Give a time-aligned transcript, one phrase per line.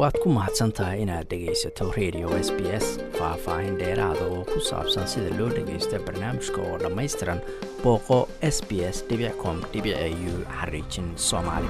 [0.00, 2.86] waad ku mahadsan tahay inaad dhegaysato radio s b s
[3.18, 7.40] faah-faahin dheeraada oo ku saabsan sida loo dhagaysto barnaamijka oo dhammaystiran
[7.82, 8.18] booqo
[8.54, 8.98] s b s
[9.42, 11.68] com u xariijin soomaali.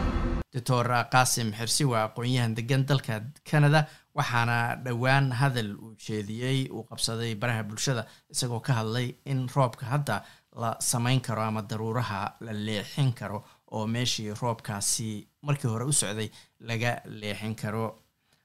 [0.55, 3.15] Doctor qaasim xirsi waa aqoon-yahan degan dalka
[3.51, 3.81] canada
[4.19, 8.03] waxaana dhowaan hadal uu jeediyey uu qabsaday baraha bulshada
[8.33, 10.23] isagoo ka hadlay in roobka hadda
[10.63, 13.43] la samayn karo ama daruuraha la leexin karo
[13.75, 15.09] oo meeshii roobkaasi
[15.47, 16.29] markii hore u socday
[16.61, 17.85] laga leexin karo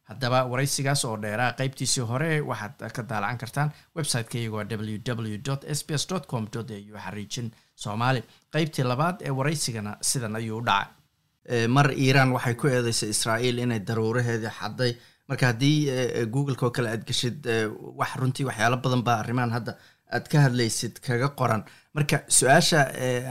[0.10, 4.98] haddaba waraysigaas oo dheeraa qeybtiisii hore waxaad ka daalacan kartaan website-ka iyagoo w
[5.34, 5.38] w
[5.78, 6.64] s b s com au
[7.06, 7.48] xariijin
[7.84, 8.22] soomaali.
[8.54, 11.68] Qeybtii labaad ee waraysigana sidan ayuu u dhacay.
[11.68, 14.92] Mar iiraan waxay ku eedeysay israa'iil inay daruuraheedii xadday.
[15.30, 15.78] Marka haddii
[16.34, 17.46] googleka oo kale aad geshid
[18.00, 19.74] wax runtii waxyaalo badan baa arrimahan hadda
[20.16, 21.64] aad ka hadlaysid kaga qoran.
[21.96, 22.82] Marka su'aasha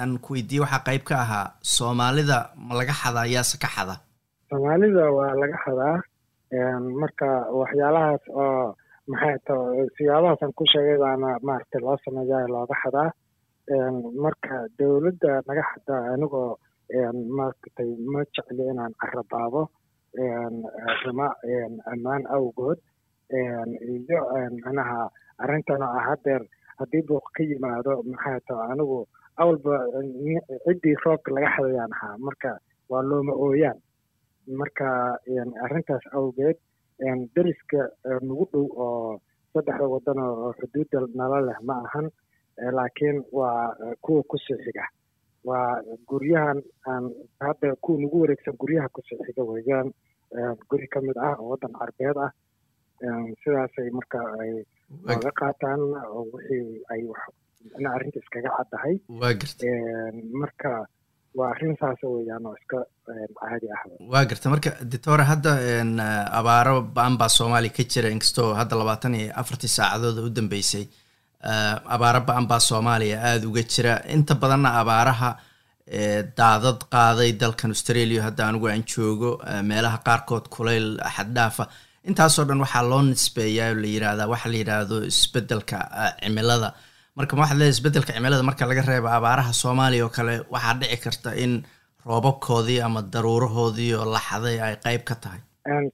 [0.02, 3.95] aan ku weydiiyey waxaa qeyb ka ahaa soomaalida ma laga xadaa yaase ka xada
[4.50, 5.97] soomaalida waa laga xadaa
[7.00, 7.28] marka
[7.60, 8.74] waxyaalahaas oo
[9.10, 9.55] maxay to
[9.97, 13.11] siyaabahaasaan ku sheegay baana maaragtay loo sameeyaa looga xadaa.
[14.24, 16.58] Marka dowladda naga xadaa anigoo
[17.36, 19.62] maaragtay ma jecli inaan carabaabo
[21.05, 21.28] rima
[21.92, 22.78] ammaan awgood
[23.33, 24.20] iyo
[24.64, 25.11] manaha
[25.42, 26.42] arrintan oo ah haddeer
[26.78, 28.98] haddii buuq ka yimaado maxay to anigu
[29.41, 29.74] awalba
[30.64, 32.16] ciddii roobka laga xadayaan ahaa.
[32.27, 32.50] Marka
[32.91, 33.78] waa looma ooyaan
[34.61, 35.19] marka
[35.64, 36.56] arrintaas awgeed
[37.34, 37.81] deriska
[38.28, 39.20] nagu dhow oo
[39.53, 42.06] saddexda waddan oo xuduudda nala leh ma ahan
[42.77, 44.84] laakiin waa kuwa ku sii xiga.
[45.45, 47.05] Waa guryahan aan
[47.41, 49.89] hadda kuwa nagu wareegsan guryaha ku sii xiga weeyaan
[50.70, 52.31] guri ka mid ah oo waddan carbeed ah.
[53.42, 54.53] Sidaasay marka ay
[55.12, 55.81] oga qaataan
[56.33, 57.01] wixii ay
[57.79, 58.95] in arrinta iskaga caddahay.
[60.41, 60.86] Marka
[61.38, 62.78] waa arrin saas weeyaan oo iska
[63.40, 63.82] caadi ah.
[64.12, 64.46] Waa garta.
[64.54, 65.50] Marka doctore hadda
[66.40, 70.84] abaaro ba'an baa soomaaliya ka jira inkastoo hadda labaatan iyo afartii saacadooda u dambeysay
[71.96, 73.92] abaaro ba'an baa soomaaliya aada uga jira.
[74.14, 75.30] Inta badanna abaaraha
[76.39, 79.30] daadad qaaday dalkan australia hadda anigu aan joogo
[79.70, 81.64] meelaha qaarkood kulayl xaddhaafa.
[82.08, 85.77] Intaasoo dhan waxaa loo nisbeeyaa la yirahdaa waxa la yidhaahdo isbeddelka
[86.23, 86.68] cimilada
[87.17, 90.98] marka ma waxaad leedahay isbeddelka cimilada marka laga reebo abaaraha soomaaliya oo kale waxaa dhici
[91.05, 91.52] karta in
[92.08, 95.41] roobabkoodii ama daruurahoodii oo laxaday ay qeyb ka tahay.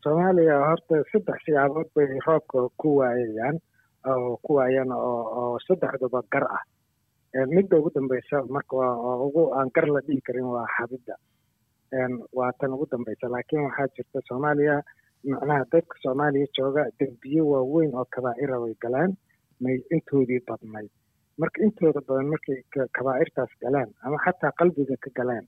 [0.05, 3.57] Soomaaliya horta saddex siyaabood bay roobka ku waayayaan
[4.11, 6.63] oo ku waayaan oo oo saddexduba gar ah.
[7.55, 11.15] Midda ugu dambeysa marka waa ugu aan gar la dhihi karin waa xabidda
[12.39, 14.77] waa tan ugu dambeysa laakiin waxaa jirta soomaaliya
[15.31, 19.13] macnaha dadka soomaaliya jooga dembiye waaweyn oo kabaa'ira way galaan
[19.63, 20.91] may intoodii badnayd
[21.41, 22.59] marka intooda badan markay
[22.97, 25.47] kabaa'irtaas galaan ama xataa qalbiga ka galaan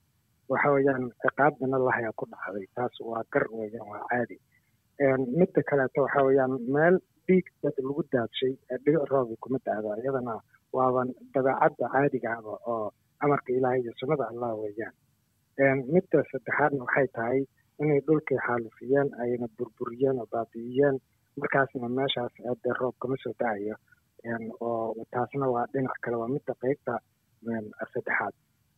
[0.52, 4.36] waxa weeyaan ciqaabdana lahayaa ku dhacday taas waa gar weeyaan waa caadi.
[5.38, 8.52] Midda kaleeto waxa weeyaan meel dhiig dad lagu daadshay
[8.84, 10.34] dhigo roobi kuma daado iyadana
[10.76, 12.86] waaban dabeecadda caadiga ahba oo
[13.24, 14.94] amarka ilaahay iyo sunnada allah weeyaan.
[15.94, 17.40] Midda saddexaadna waxay tahay
[17.82, 20.96] inay dhulkii xaalufiyeen ayna burburiyeen oo baabi'iyeen
[21.40, 22.32] markaasna meeshaas
[22.64, 23.80] dee roob kama soo da'ayo oo
[25.12, 26.94] taasna waa dhinac kale waa midda qeybta
[27.92, 28.34] saddexaad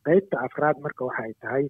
[0.07, 1.65] qeybta afraad marka waxay tahay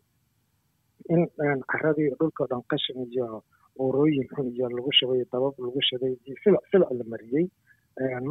[1.15, 1.27] in
[1.73, 3.43] caradii dhulkao dhan qashin iyo
[3.83, 7.47] uurooyin xun iyo lagu shabay dabab lagu shaday silic silic la mariyey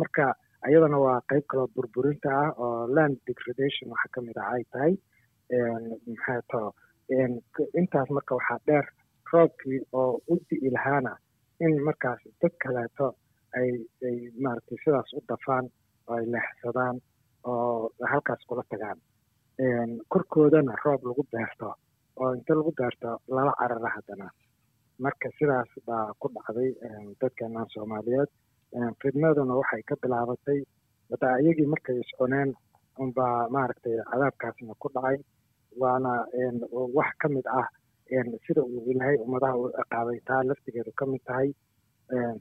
[0.02, 0.26] marka
[0.68, 4.94] ayadana waa qeyb kaloo burburinta ah oo land degradation waxa ka mid ah ay tahay.
[6.08, 6.72] Maxaa
[7.80, 8.86] intaas marka waxaa dheer
[9.34, 11.14] roobkii oo u di'i lahaana
[11.66, 13.08] in markaas dad kaleeto
[13.60, 13.70] ay
[14.08, 15.66] ay maaragtay sidaas u dafaan
[16.08, 16.96] oo ay leexsadaan
[17.50, 19.00] oo halkaas kula tagaan.
[20.12, 21.70] Korkoodana roob lagu beerto
[22.20, 24.28] oo inta lagu beerto lala carara haddana.
[25.04, 26.72] Marka sidaas baa ku dhacday
[27.22, 28.30] dadkeenan soomaaliyeed.
[29.02, 30.60] Fidnaduna waxay ka bilaabatay
[31.12, 32.50] hadaa iyagii markay iscuneen
[33.02, 35.18] unbaa maaragtay cadaabkaasna ku dhacay.
[35.82, 36.14] Waana
[36.98, 37.68] wax ka mid ah
[38.46, 41.50] sida uu ilaahay ummadaha u ciqaabay taa laftigeedu ka mid tahay.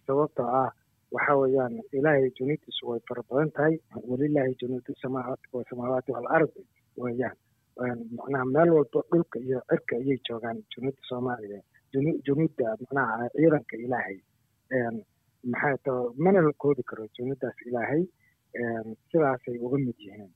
[0.06, 0.70] Sababtoo ah
[1.14, 3.74] waxa weeyaan ilaahay junuudiisu way fara badan tahay.
[4.10, 6.62] Walilaahi junuudu samaawaati waalardi
[7.02, 7.36] weeyaan.
[8.16, 11.60] Macnaha meel walba dhulka iyo cirka ayay joogaan junuudda soomaaliya
[12.26, 14.18] junuudda macnaha ciidanka ilaahay.
[15.52, 18.02] Maxaa to mana la koodi karo junuuddaas ilaahay.
[19.10, 20.30] Sidaasay uga mid yihiin.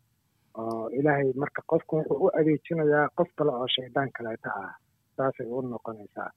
[0.59, 4.73] Oo ilaahay marka qofku wuxuu u adeejinayaa qof kale oo shaydaan kaleeta ah.
[5.17, 6.31] Saasay u noqonaysaa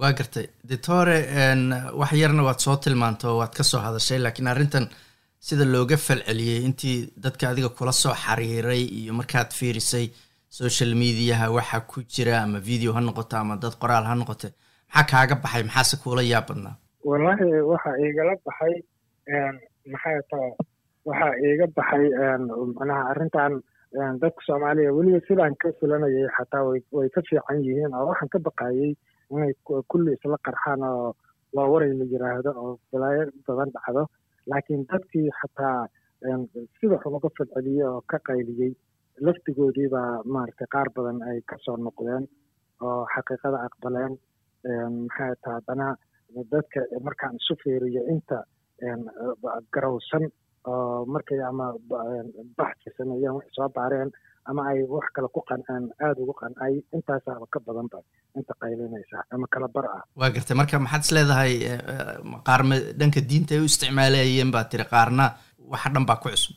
[0.00, 0.46] waa gartay.
[0.70, 1.16] Doctore
[2.00, 4.86] wax yarna waad soo tilmaanta oo waad ka soo hadashay laakiin arrintan
[5.46, 10.06] sida looga falceliyey intii dadka adiga kula soo xiriiray iyo markaad fiirisay
[10.58, 14.48] social mediaha waxa ku jira ama video ha noqoto ama dad qoraal ha noqote
[14.94, 15.62] maxaa kaaga baxay?
[15.68, 16.74] Maxaase kuula yaab badnaa
[17.08, 18.74] wallaahi waxa igala baxay
[19.92, 20.50] maxay taa
[21.08, 22.04] waxa iga baxay
[22.76, 23.52] macnaha arrintan
[24.22, 26.62] dadka soomaaliya weliba sidaan ka filanayay xataa
[26.96, 28.90] way ka fiican yihiin oo waxaan ka baqayay
[29.34, 29.52] inay
[29.90, 31.08] kulli isla qarxaan oo
[31.56, 34.02] waa waray la yiraahdo oo balaayo badan dhacdo.
[34.50, 35.78] Laakiin dadkii xataa
[36.80, 38.72] sida xun uga fadceliyey oo ka qayliyey
[39.26, 42.24] laftigoodii baa maaragtay qaar badan ay ka soo noqdeen
[42.86, 44.12] oo xaqiiqada aqbaleen.
[45.06, 45.88] Maxay taa haddana
[46.52, 48.38] dadka markaan isu fiiriyo inta
[49.74, 50.24] garowsan
[50.72, 51.66] oo markay ama
[52.58, 54.10] baxsi sameeyeen wax soo baareen
[54.50, 57.98] ama ay wax kale ku qanceen aada ugu qancay intaasaaba ka badanba
[58.38, 60.02] inta qaylinaysa ama kala bar ah.
[60.20, 61.52] Waa gartay marka maxaad is leedahay
[62.48, 65.24] qaarma dhanka diinta ay u isticmaalayeen baa tiri qaarna
[65.72, 66.54] waxa dhan baa ku cusub.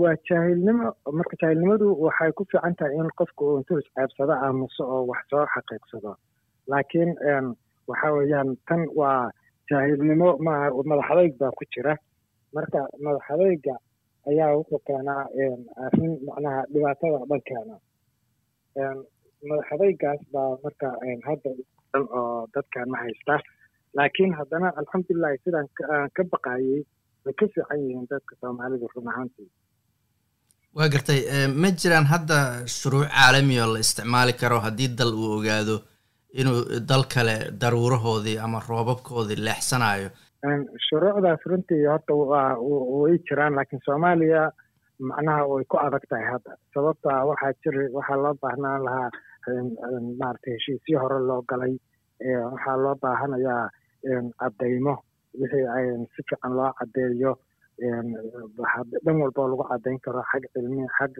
[0.00, 0.86] Waa jaahilnimo
[1.18, 5.44] marka jaahilnimadu waxay ku fiican tahay in qofku uu intuu isceebsado aamuso oo wax soo
[5.54, 6.12] xaqiiqsado.
[6.70, 7.10] Laakiin
[7.90, 9.30] waxa weeyaan tan waa
[9.70, 11.94] jaahilnimo maaha madaxadayg baa ku jira.
[12.54, 13.74] Marka madaxadayga
[14.30, 15.22] ayaa wuxuu keenaa
[15.86, 17.74] arrin macnaha dhibaatada dhan keena.
[19.48, 20.88] Madaxadaygaas baa marka
[21.28, 21.50] hadda
[21.92, 23.34] dhan oo dadkan ma haysta.
[23.96, 25.68] Laakiin haddana alxamdulilahi sidaan
[26.16, 26.80] ka baqayey
[27.24, 29.48] way ka fiican yihiin dadka soomaalidu run ahaantii.
[30.76, 31.20] Waa gartay
[31.62, 32.36] ma jiraan hadda
[32.78, 35.76] shuruuc caalami oo la isticmaali karo haddii dal uu ogaado
[36.40, 36.58] inuu
[36.90, 40.08] dal kale daruurahoodii ama roobabkoodii leexsanayo
[40.88, 44.50] shuruucdaas runtii horta way jiraan laakiin soomaaliya
[45.00, 46.56] macnaha way ku adag tahay hadda.
[46.74, 49.10] Sababta waxaa jiri waxaa loo baahnaan lahaa
[50.20, 51.76] maaragtay heshiisyo hore loo galay
[52.52, 53.68] waxaa loo baahanayaa
[54.40, 54.94] caddaymo.
[55.40, 57.36] Wixii si fiican loo caddeeyo
[59.04, 61.12] dhan walba lagu caddayn karo xag cilmi xag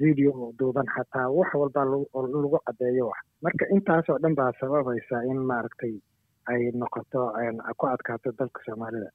[0.00, 3.18] video duuban xataa wax walba lagu caddeeyo wax.
[3.42, 5.94] Marka intaasoo dhan baa sababaysa in maaragtay
[6.52, 7.20] ay noqoto
[7.78, 9.08] ku adkaato dalka soomaalida.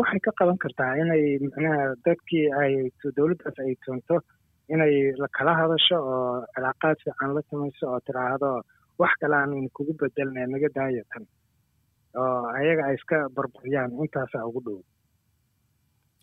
[0.00, 2.72] Waxay ka qaban kartaa inay micnaha dadkii ay
[3.16, 4.16] dowladdaas ay toonto
[4.74, 4.94] inay
[5.36, 8.50] kala hadasho oo cilaaqaad fiican la samayso oo tiraahdo
[9.00, 11.24] wax kale aan kugu bedelnay naga daayo tan
[12.20, 14.80] oo ayaga ay iska barbariyaan intaasaa ugu dhow.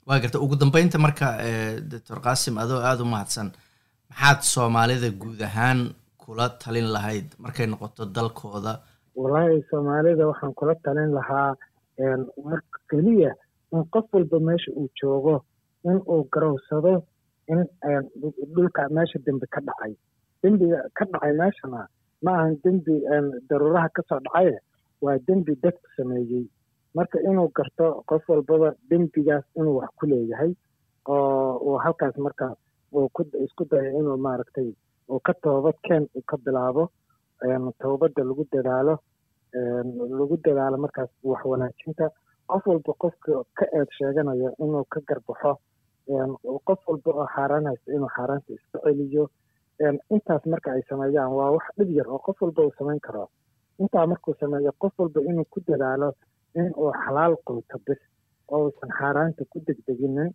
[0.07, 0.37] Waa garta.
[0.45, 1.27] Ugu dambeynta marka
[1.91, 3.49] doctor qaasim adoo aada u mahadsan
[4.09, 5.79] maxaad soomaalida guud ahaan
[6.21, 7.27] kula talin lahayd?
[7.43, 8.73] Markay noqoto dalkooda
[9.15, 11.55] wallaahi soomaalida waxaan kula talin lahaa
[12.43, 13.31] marka keliya
[13.73, 15.35] in qof walba meesha uu joogo
[15.89, 17.03] in uu garowsado
[17.47, 17.65] in
[18.55, 19.93] dhulka meesha dembi ka dhacay.
[20.43, 21.87] Dembiga ka dhacay meeshana
[22.23, 22.95] ma ahan dembi
[23.49, 24.59] daruuraha ka soo dhacaye
[25.01, 26.45] waa dembi dadku sameeyey.
[26.95, 30.51] Marka inuu garto qof walbaba dembigaas inuu wax ku leeyahay
[31.07, 32.55] oo uu halkaas marka
[32.93, 33.09] uu
[33.45, 34.69] isku dayo inuu maaragtay
[35.09, 36.89] uu ka toobad keen uu ka bilaabo
[37.81, 38.95] toobadda lagu dadaalo
[40.19, 42.09] lagu dadaalo markaas wax wanaajinta.
[42.47, 45.57] Qof walba qofka ka eed sheeganayo inuu ka garbaxo
[46.67, 49.29] qof walba oo xaaraan haysta inuu xaaraanta iska celiyo
[50.13, 53.29] intaas marka ay sameeyaan waa wax dhib yar oo qof walba uu samayn karo.
[53.79, 56.13] Intaa markuu sameeyo qof walba inuu ku dadaalo
[56.55, 58.01] in uu xalaal quuto bis
[58.51, 60.29] oo uusan xaaraanta ku degdeginin.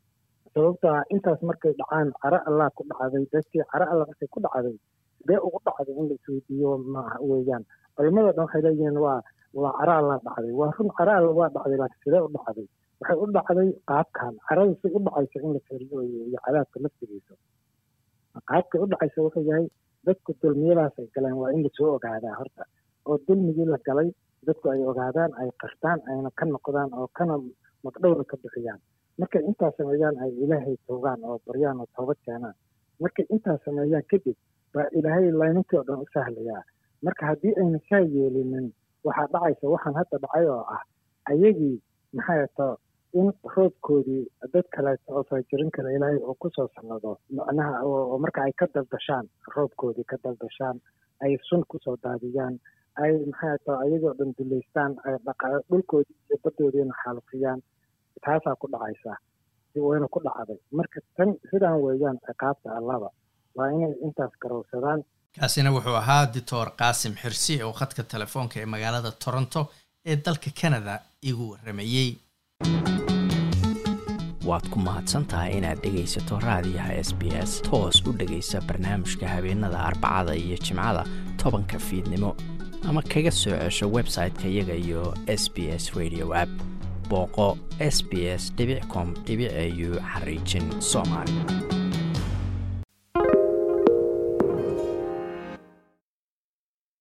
[0.55, 4.77] Sababtaa intaas markay dhacaan caro allah ku dhacday dadkii caro allah markay ku dhacday
[5.21, 7.65] sidee ugu dhacday in la isweydiiyo maaha weeyaan.
[7.97, 9.21] Culimada dhan waxay leeyihiin waa
[9.63, 12.67] waa caro allah dhacday waa run caro alla waa dhacday laakiin sidee u dhacday?
[13.01, 17.35] Waxay u dhacday qaabkan carada si u dhacaysa in la fiiriyo iyo cadaabka laftigiisa
[18.49, 19.67] qaabkay u dhacaysa wuxuu yahay
[20.07, 22.65] dadku dulmiyadaas ay galeen waa in la soo ogaadaa horta.
[23.07, 24.09] Oo dulmigii la galay
[24.47, 27.35] dadku ay ogaadaan ay qartaan ayna ka noqdaan oo kana
[27.85, 28.81] magdhowra ka bixiyaan.
[29.19, 32.55] Markay intaas sameeyaan ay ilaahay toogaan oo baryaan oo toobad keenaan.
[33.03, 34.37] Markay intaas sameeyaan kadib
[34.75, 36.63] baa ilaahay layninkii oo dhan u sahlayaa.
[37.05, 38.67] Marka haddii ayna saa yeelinin
[39.05, 40.83] waxaa dhacaysa waxaan hadda dhacay oo ah
[41.31, 41.77] ayagii
[42.17, 42.69] maxay to
[43.21, 44.23] in roobkoodii
[44.53, 48.67] dad kaleeto oo faajirin kale ilaahay oo ku soo sannado macnaha oo marka ay ka
[48.75, 50.77] daldashaan roobkoodii ka daldashaan
[51.25, 52.55] ay sun ku soo daadiyaan
[53.03, 57.61] ay maxay ayagoo dhan duleystaan ay dhaqa dhulkoodii iyo baddoodiina xaalufiyaan
[58.25, 59.13] taasaa ku dhacaysa.
[59.89, 60.59] Wayna ku dhacday.
[60.79, 63.09] Marka tan sidaan weeyaan ciqaabta allaba
[63.61, 65.01] waa inay intaas garowsadaan
[65.41, 69.61] kaasina wuxuu ahaa doctor qaasim xirsi oo khadka telefoonka ee magaalada toronto
[70.11, 70.95] ee dalka canada
[71.31, 72.09] igu waramayey
[74.49, 80.35] waad ku mahadsantahay inaad dhegaysato raadiyaha s b s toos u dhegaysa barnaamijka habeenada arbacada
[80.45, 81.05] iyo jimcada
[81.43, 82.31] tobanka fiidnimo.
[82.89, 86.51] Ama kaga soo cesho website-ka iyaga iyo s b s radio app.
[87.11, 87.49] Booqo
[87.95, 88.53] s b s
[88.93, 91.33] com au xariijin soomaali